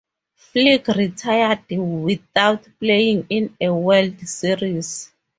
Flick 0.33 0.87
retired 0.87 1.61
without 1.69 2.67
playing 2.79 3.27
in 3.29 3.55
a 3.61 3.69
World 3.71 4.19
Series. 4.21 5.11